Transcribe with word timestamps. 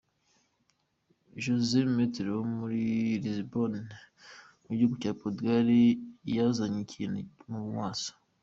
José 1.43 1.79
Mestre 1.95 2.29
wo 2.35 2.43
muri 2.57 2.81
Lisbonne 3.23 3.81
mu 4.65 4.71
gihugu 4.77 4.95
cya 5.01 5.13
Portugal 5.19 5.67
yazanye 6.35 6.79
ikintu 6.85 7.19
mu 7.51 7.61
maso. 7.77 8.11